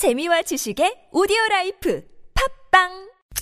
[0.00, 2.88] 재미와 지식의 오디오 라이프 팝빵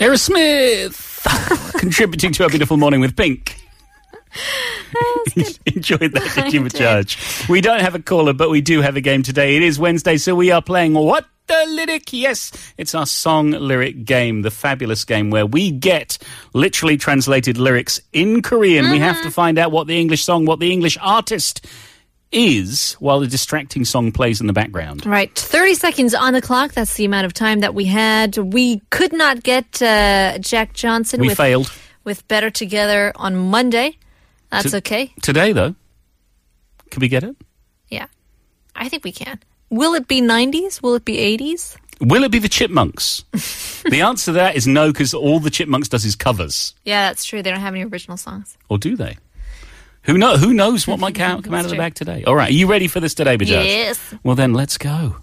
[0.01, 1.23] Aerosmith
[1.79, 3.55] contributing to our beautiful morning with Pink.
[5.67, 7.17] Enjoyed that, did you, Judge?
[7.49, 9.55] We don't have a caller, but we do have a game today.
[9.55, 12.13] It is Wednesday, so we are playing What the Lyric?
[12.13, 16.19] Yes, it's our song lyric game, the fabulous game where we get
[16.55, 18.91] literally translated lyrics in Korean.
[18.91, 21.65] We have to find out what the English song, what the English artist
[22.33, 25.07] is while the distracting song plays in the background.
[25.07, 26.73] Right, 30 seconds on the clock.
[26.73, 28.37] That's the amount of time that we had.
[28.37, 31.73] We could not get uh, Jack Johnson We with, failed.
[32.05, 33.97] with Better Together on Monday.
[34.51, 35.13] That's To- okay.
[35.23, 35.75] Today, though,
[36.91, 37.37] can we get it?
[37.89, 38.07] Yeah,
[38.77, 39.41] I think we can.
[39.71, 40.83] Will it be 90s?
[40.83, 41.77] Will it be 80s?
[42.01, 43.25] Will it be the Chipmunks?
[43.91, 46.75] the answer to that is no, because all the Chipmunks does is covers.
[46.85, 47.43] Yeah, that's true.
[47.43, 48.57] They don't have any original songs.
[48.69, 49.17] Or do they?
[50.09, 50.39] Who know?
[50.39, 52.25] Who knows what might come, come out of the bag today?
[52.27, 53.63] All right, are you ready for this today, Bajaj?
[53.63, 54.01] Yes.
[54.25, 55.17] Well, then let's go.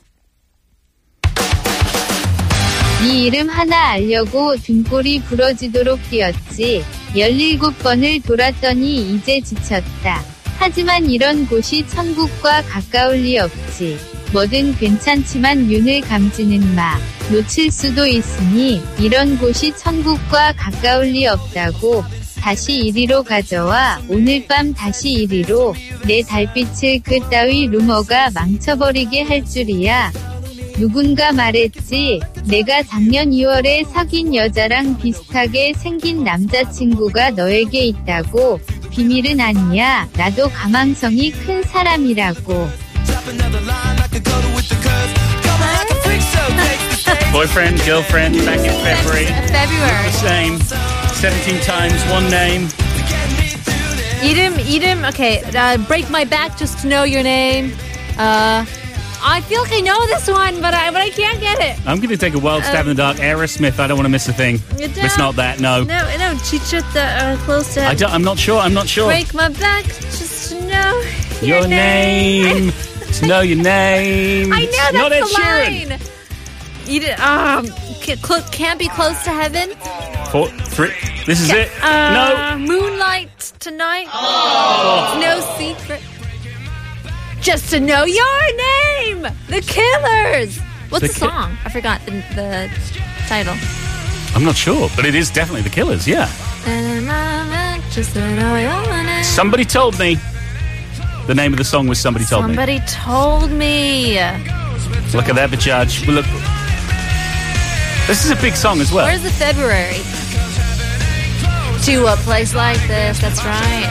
[3.01, 6.83] 네 이름 하나 알려고 등골이 부러지도록 뛰었지.
[7.15, 10.23] 17번을 돌았더니 이제 지쳤다.
[10.59, 13.97] 하지만 이런 곳이 천국과 가까울 리 없지.
[14.33, 16.95] 뭐든 괜찮지만 윤을 감지는 마.
[17.31, 22.03] 놓칠 수도 있으니 이런 곳이 천국과 가까울 리 없다고.
[22.45, 25.73] 다시 이리로 가져와 오늘 밤 다시 이리로
[26.05, 30.11] 내 달빛을 그 따위 루머가 망쳐버리게 할 줄이야.
[30.75, 38.59] 누군가 말했지, 내가 작년 2월에 사귄 여자랑 비슷하게 생긴 남자친구가 너에게 있다고.
[38.91, 40.07] 비밀은 아니야.
[40.15, 42.69] 나도 가망성이 큰 사람이라고.
[47.31, 49.25] Boyfriend, girlfriend, back in February.
[49.25, 50.09] February.
[50.11, 50.94] Same.
[51.15, 52.67] 17 times, one name.
[54.21, 55.41] Edom, Edom, okay.
[55.55, 57.71] Uh, break my back just to know your name.
[58.17, 58.65] Uh,
[59.27, 61.79] I feel like I know this one, but I but I can't get it.
[61.87, 63.17] I'm going to take a wild stab um, in the dark.
[63.17, 63.79] Uh, Aerosmith.
[63.79, 64.59] I don't want to miss a thing.
[64.77, 65.59] It's not that.
[65.59, 65.83] No.
[65.83, 66.35] No, no.
[66.43, 67.85] Chichita or uh, uh, close to.
[67.85, 68.59] I don't, I'm not sure.
[68.59, 69.07] I'm not sure.
[69.07, 71.01] Break my back just to know
[71.41, 72.67] your, your name.
[72.67, 72.73] name.
[73.13, 74.53] to know your name.
[74.53, 75.99] I know that's not the line.
[76.85, 77.67] You did, um,
[78.21, 79.71] clo- can't be close to heaven.
[80.31, 80.93] Four, three.
[81.25, 81.69] This is it.
[81.83, 82.57] Uh, no.
[82.59, 84.07] Moonlight tonight.
[84.07, 86.01] It's no secret.
[87.41, 89.21] Just to know your name.
[89.47, 90.59] The Killers.
[90.89, 91.57] What's The the, song?
[91.65, 92.69] I forgot the, the
[93.27, 93.55] title.
[94.35, 96.29] I'm not sure, but it is definitely the Killers, yeah.
[96.65, 99.23] To know your name.
[99.23, 100.17] Somebody told me.
[101.27, 102.55] The name of the song was Somebody Told me.
[102.55, 104.15] Somebody told me.
[105.13, 106.05] Look at that, Bajaj.
[106.07, 106.25] Look.
[108.07, 109.07] This is a big song as well.
[109.07, 109.97] Where's the February?
[111.85, 113.17] To a place like this.
[113.17, 113.89] That's right.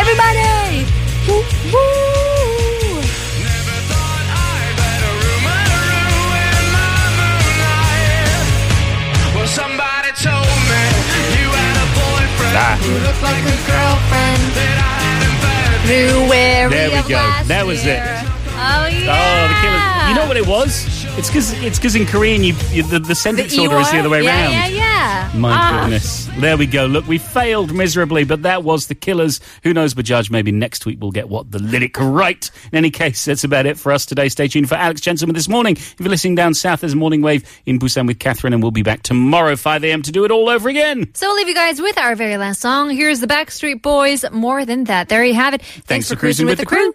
[0.00, 0.86] Everybody!
[1.28, 2.04] Woo, woo.
[9.44, 10.08] Somebody
[11.36, 14.94] you had a boyfriend who looked like a girlfriend
[15.84, 16.70] that I had in bed.
[16.70, 17.48] February There we go.
[17.48, 18.00] That was it.
[18.56, 19.10] Oh yeah.
[19.10, 20.08] Oh, the Killers.
[20.08, 20.86] You know what it was?
[21.18, 24.08] It's because it's because in Korean you, you the, the sentence order is the other
[24.08, 24.52] way yeah, around.
[24.52, 24.83] Yeah, yeah,
[25.32, 25.80] My Ah.
[25.82, 26.28] goodness.
[26.38, 26.86] There we go.
[26.86, 29.40] Look, we failed miserably, but that was the killers.
[29.64, 30.30] Who knows, Bajaj?
[30.30, 32.48] Maybe next week we'll get what the lyric right.
[32.72, 34.28] In any case, that's about it for us today.
[34.28, 35.76] Stay tuned for Alex Jensen with this morning.
[35.76, 38.70] If you're listening down south, there's a morning wave in Busan with Catherine, and we'll
[38.70, 40.02] be back tomorrow, 5 a.m.
[40.02, 41.08] to do it all over again.
[41.14, 42.90] So we'll leave you guys with our very last song.
[42.90, 44.24] Here's the Backstreet Boys.
[44.30, 45.08] More than that.
[45.08, 45.62] There you have it.
[45.62, 46.94] Thanks, for cruising with the crew.